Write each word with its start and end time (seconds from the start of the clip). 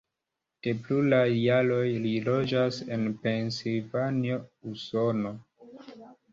De 0.67 0.71
pluraj 0.87 1.27
jaroj 1.41 1.83
li 2.07 2.15
loĝas 2.29 2.81
en 2.97 3.07
Pensilvanio, 3.27 4.43
Usono. 4.75 5.37